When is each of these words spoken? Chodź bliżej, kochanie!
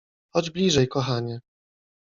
Chodź 0.29 0.49
bliżej, 0.49 0.87
kochanie! 0.87 1.41